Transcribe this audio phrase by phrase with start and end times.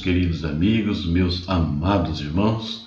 [0.00, 2.86] queridos amigos, meus amados irmãos.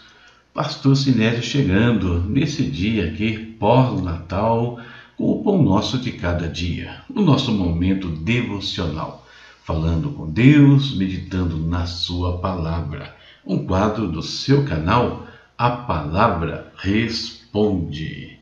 [0.54, 4.80] Pastor Sinésio chegando nesse dia aqui, pós-Natal,
[5.18, 9.28] com o pão nosso de cada dia, no nosso momento devocional,
[9.64, 13.16] falando com Deus, meditando na Sua palavra.
[13.46, 18.40] Um quadro do seu canal, A Palavra Responde.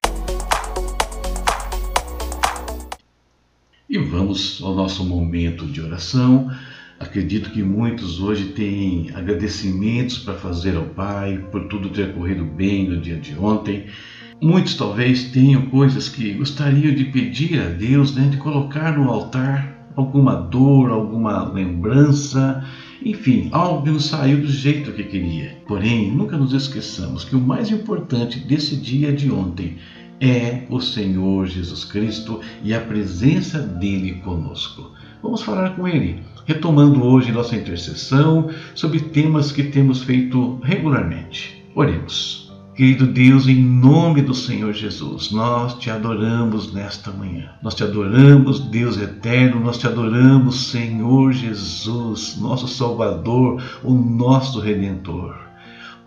[3.89, 6.52] E vamos ao nosso momento de oração
[6.99, 12.89] Acredito que muitos hoje têm agradecimentos para fazer ao Pai por tudo ter corrido bem
[12.89, 13.85] no dia de ontem.
[14.41, 19.80] Muitos talvez tenham coisas que gostariam de pedir a Deus, né, de colocar no altar
[19.95, 22.66] alguma dor, alguma lembrança,
[23.03, 25.58] enfim, algo que não saiu do jeito que queria.
[25.67, 29.77] Porém, nunca nos esqueçamos que o mais importante desse dia de ontem
[30.20, 34.92] é o Senhor Jesus Cristo e a presença dele conosco.
[35.22, 41.64] Vamos falar com ele retomando hoje nossa intercessão sobre temas que temos feito regularmente.
[41.75, 42.52] Oremos.
[42.75, 47.52] Querido Deus, em nome do Senhor Jesus, nós te adoramos nesta manhã.
[47.61, 55.36] Nós te adoramos, Deus eterno, nós te adoramos, Senhor Jesus, nosso Salvador, o nosso Redentor.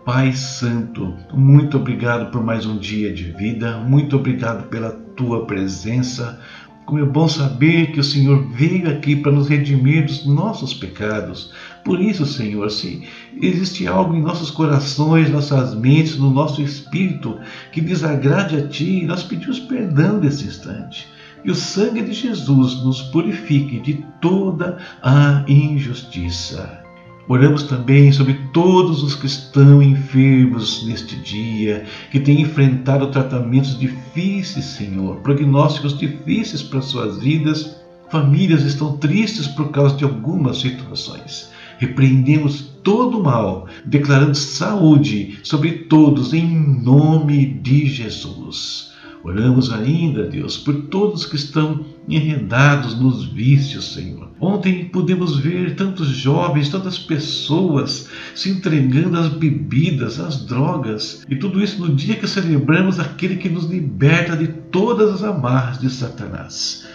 [0.03, 6.41] Pai Santo, muito obrigado por mais um dia de vida, muito obrigado pela tua presença,
[6.85, 11.51] como é bom saber que o Senhor veio aqui para nos redimir dos nossos pecados.
[11.83, 13.07] Por isso, Senhor, se
[13.41, 17.39] existe algo em nossos corações, nossas mentes, no nosso espírito
[17.71, 21.07] que desagrade a Ti, nós pedimos perdão nesse instante.
[21.43, 26.82] E o sangue de Jesus nos purifique de toda a injustiça.
[27.27, 34.65] Oramos também sobre todos os que estão enfermos neste dia, que têm enfrentado tratamentos difíceis,
[34.65, 37.77] Senhor, prognósticos difíceis para suas vidas.
[38.09, 41.49] Famílias estão tristes por causa de algumas situações.
[41.77, 48.92] Repreendemos todo o mal, declarando saúde sobre todos em nome de Jesus.
[49.23, 54.29] Oramos ainda, Deus, por todos que estão enredados nos vícios, Senhor.
[54.37, 61.63] Ontem pudemos ver tantos jovens, tantas pessoas se entregando às bebidas, às drogas, e tudo
[61.63, 66.85] isso no dia que celebramos aquele que nos liberta de todas as amarras de Satanás.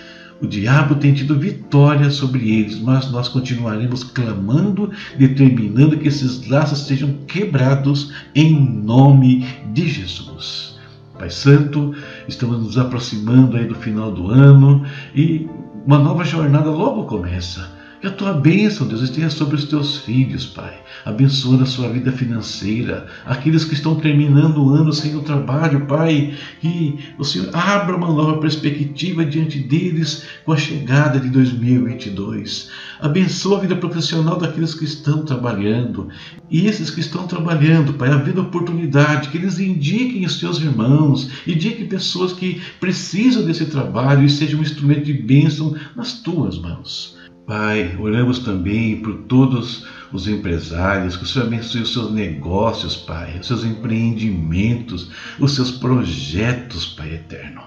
[0.41, 6.87] O diabo tem tido vitória sobre eles, mas nós continuaremos clamando, determinando que esses laços
[6.87, 10.78] sejam quebrados em nome de Jesus.
[11.19, 11.93] Pai Santo,
[12.29, 14.85] estamos nos aproximando aí do final do ano
[15.15, 15.49] e
[15.85, 17.78] uma nova jornada logo começa.
[18.01, 20.73] Que a tua bênção, Deus, esteja sobre os teus filhos, Pai.
[21.05, 23.09] Abençoa a sua vida financeira.
[23.27, 26.33] Aqueles que estão terminando o ano sem o trabalho, Pai.
[26.61, 32.71] Que o Senhor abra uma nova perspectiva diante deles com a chegada de 2022.
[33.01, 36.09] Abençoa a vida profissional daqueles que estão trabalhando.
[36.49, 41.89] E esses que estão trabalhando, Pai, havendo oportunidade, que eles indiquem os seus irmãos, indiquem
[41.89, 47.18] pessoas que precisam desse trabalho e sejam um instrumento de bênção nas tuas mãos.
[47.49, 53.39] Pai, oramos também por todos os empresários, que o Senhor abençoe os seus negócios, Pai,
[53.41, 55.11] os seus empreendimentos,
[55.41, 57.63] os seus projetos, Pai eterno.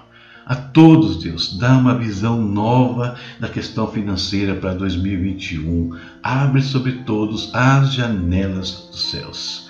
[0.46, 5.96] A todos, Deus, dá uma visão nova da questão financeira para 2021.
[6.22, 9.68] Abre sobre todos as janelas dos céus.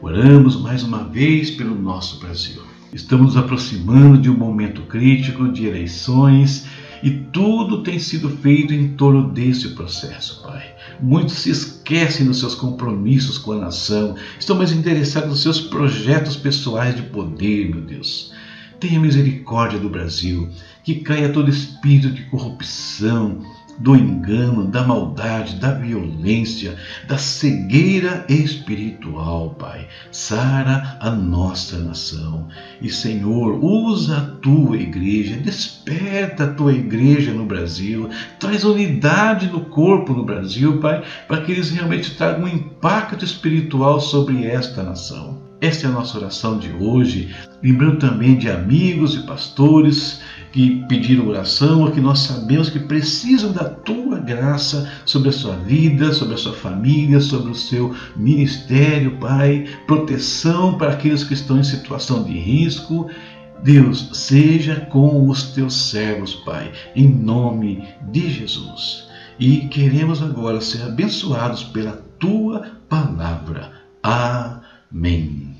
[0.00, 2.62] Oramos mais uma vez pelo nosso Brasil.
[2.94, 6.66] Estamos nos aproximando de um momento crítico de eleições
[7.02, 10.74] e tudo tem sido feito em torno desse processo, Pai.
[11.00, 16.36] Muitos se esquecem dos seus compromissos com a nação, estão mais interessados nos seus projetos
[16.36, 18.32] pessoais de poder, meu Deus.
[18.78, 20.48] Tenha misericórdia do Brasil,
[20.82, 23.40] que caia todo espírito de corrupção,
[23.80, 26.76] do engano, da maldade, da violência,
[27.08, 29.88] da cegueira espiritual, Pai.
[30.12, 32.46] Sara a nossa nação.
[32.80, 39.60] E, Senhor, usa a tua igreja, desperta a tua igreja no Brasil, traz unidade no
[39.60, 45.50] corpo no Brasil, Pai, para que eles realmente tragam um impacto espiritual sobre esta nação.
[45.60, 51.28] Esta é a nossa oração de hoje, lembrando também de amigos e pastores que pediram
[51.28, 56.38] oração, que nós sabemos que precisam da tua graça sobre a sua vida, sobre a
[56.38, 62.32] sua família, sobre o seu ministério, Pai, proteção para aqueles que estão em situação de
[62.32, 63.08] risco.
[63.62, 69.08] Deus, seja com os teus servos, Pai, em nome de Jesus.
[69.38, 73.72] E queremos agora ser abençoados pela tua palavra.
[74.02, 75.59] Amém.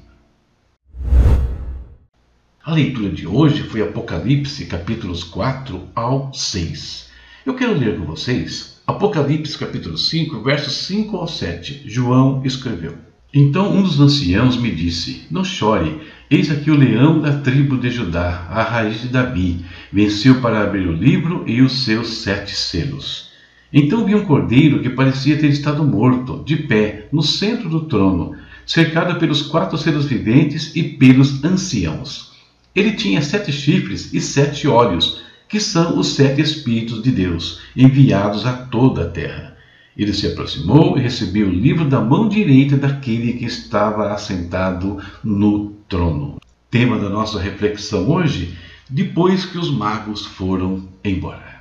[2.70, 7.08] A leitura de hoje foi Apocalipse, capítulos 4 ao 6.
[7.44, 11.82] Eu quero ler com vocês Apocalipse capítulo 5, versos 5 ao 7.
[11.86, 12.94] João escreveu:
[13.34, 16.00] Então um dos anciãos me disse: Não chore,
[16.30, 20.86] eis aqui o leão da tribo de Judá, a raiz de Davi, venceu para abrir
[20.86, 23.30] o livro e os seus sete selos.
[23.72, 28.36] Então vi um cordeiro que parecia ter estado morto, de pé, no centro do trono,
[28.64, 32.29] cercado pelos quatro seres viventes e pelos anciãos.
[32.74, 38.46] Ele tinha sete chifres e sete olhos, que são os sete Espíritos de Deus, enviados
[38.46, 39.56] a toda a terra.
[39.96, 45.70] Ele se aproximou e recebeu o livro da mão direita daquele que estava assentado no
[45.88, 46.38] trono.
[46.70, 48.56] Tema da nossa reflexão hoje:
[48.88, 51.60] depois que os magos foram embora.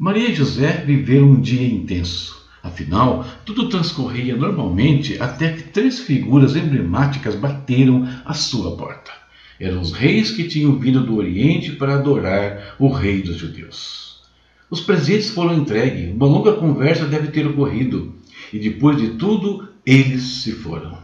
[0.00, 2.41] Maria e José viveram um dia intenso.
[2.62, 9.10] Afinal, tudo transcorria normalmente até que três figuras emblemáticas bateram à sua porta.
[9.58, 14.22] Eram os reis que tinham vindo do Oriente para adorar o Rei dos Judeus.
[14.70, 18.14] Os presentes foram entregues, uma longa conversa deve ter ocorrido,
[18.52, 20.98] e depois de tudo, eles se foram.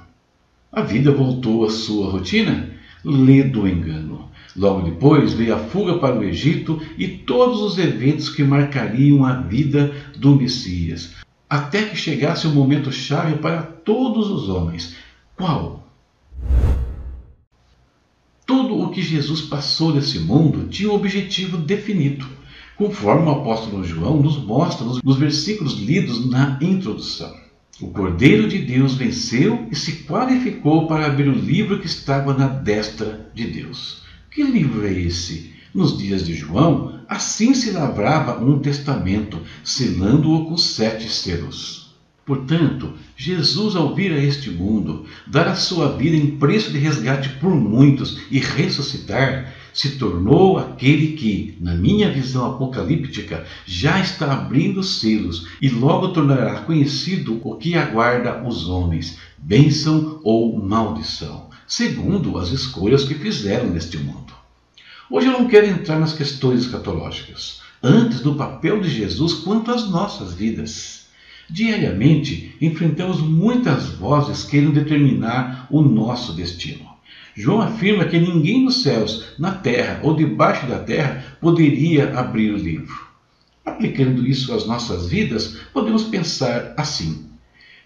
[0.72, 2.70] A vida voltou à sua rotina?
[3.04, 4.30] Lê do engano.
[4.56, 9.34] Logo depois veio a fuga para o Egito e todos os eventos que marcariam a
[9.40, 11.14] vida do Messias,
[11.48, 14.96] até que chegasse o momento chave para todos os homens.
[15.36, 15.88] Qual?
[18.44, 22.26] Tudo o que Jesus passou nesse mundo tinha um objetivo definido,
[22.76, 27.34] conforme o apóstolo João nos mostra nos versículos lidos na introdução.
[27.80, 32.48] O Cordeiro de Deus venceu e se qualificou para abrir o livro que estava na
[32.48, 34.02] destra de Deus.
[34.30, 35.52] Que livro é esse?
[35.72, 41.96] Nos dias de João, assim se lavrava um testamento, selando-o com sete selos.
[42.26, 47.30] Portanto, Jesus, ao vir a este mundo, dar a sua vida em preço de resgate
[47.40, 54.82] por muitos e ressuscitar, se tornou aquele que, na minha visão apocalíptica, já está abrindo
[54.82, 62.48] selos e logo tornará conhecido o que aguarda os homens, bênção ou maldição segundo as
[62.48, 64.32] escolhas que fizeram neste mundo.
[65.10, 69.88] Hoje eu não quero entrar nas questões escatológicas, antes do papel de Jesus quanto às
[69.88, 71.06] nossas vidas.
[71.48, 76.86] Diariamente enfrentamos muitas vozes querendo determinar o nosso destino.
[77.34, 82.58] João afirma que ninguém nos céus, na terra ou debaixo da terra poderia abrir o
[82.58, 83.08] livro.
[83.64, 87.27] Aplicando isso às nossas vidas, podemos pensar assim: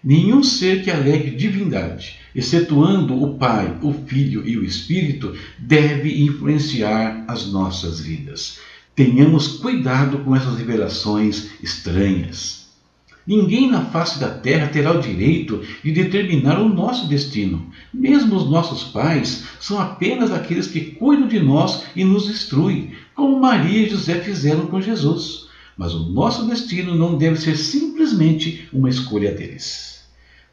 [0.03, 7.23] Nenhum ser que alegue divindade, excetuando o Pai, o Filho e o Espírito, deve influenciar
[7.25, 8.59] as nossas vidas.
[8.93, 12.67] Tenhamos cuidado com essas revelações estranhas.
[13.25, 17.71] Ninguém na face da terra terá o direito de determinar o nosso destino.
[17.93, 23.39] Mesmo os nossos pais são apenas aqueles que cuidam de nós e nos instruem, como
[23.39, 25.47] Maria e José fizeram com Jesus.
[25.77, 29.92] Mas o nosso destino não deve ser simplesmente uma escolha deles.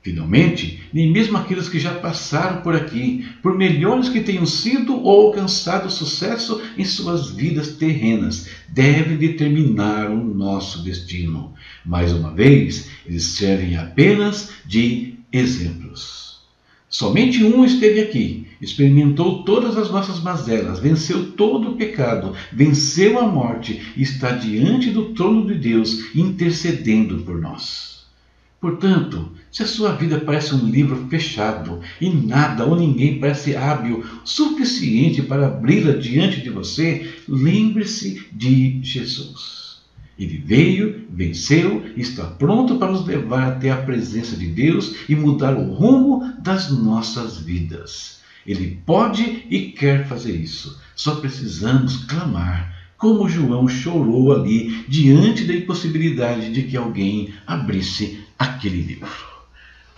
[0.02, 5.26] Finalmente, nem mesmo aqueles que já passaram por aqui, por melhores que tenham sido ou
[5.26, 11.52] alcançado sucesso em suas vidas terrenas, devem determinar o nosso destino.
[11.84, 16.40] Mais uma vez, eles servem apenas de exemplos.
[16.88, 23.28] Somente um esteve aqui, experimentou todas as nossas mazelas, venceu todo o pecado, venceu a
[23.28, 28.06] morte e está diante do trono de Deus intercedendo por nós.
[28.60, 34.04] Portanto, se a sua vida parece um livro fechado e nada ou ninguém parece hábil
[34.24, 39.80] suficiente para abri-la diante de você, lembre-se de Jesus.
[40.16, 45.56] Ele veio, venceu está pronto para nos levar até a presença de Deus e mudar
[45.56, 48.20] o rumo das nossas vidas.
[48.46, 50.78] Ele pode e quer fazer isso.
[50.94, 58.82] Só precisamos clamar como João chorou ali diante da impossibilidade de que alguém abrisse aquele
[58.82, 59.29] livro.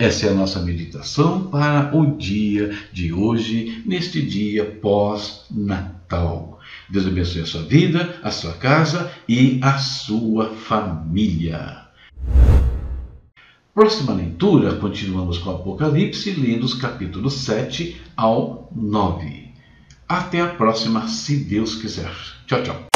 [0.03, 6.59] Essa é a nossa meditação para o dia de hoje, neste dia pós-Natal.
[6.89, 11.85] Deus abençoe a sua vida, a sua casa e a sua família.
[13.73, 19.53] Próxima leitura, continuamos com Apocalipse, lendo os capítulos 7 ao 9.
[20.05, 22.11] Até a próxima, se Deus quiser.
[22.45, 22.92] Tchau, tchau.